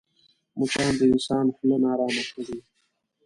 مچان 0.57 0.91
د 0.99 1.01
انسان 1.13 1.45
خوله 1.55 1.77
ناارامه 1.83 2.23
کوي 2.33 2.59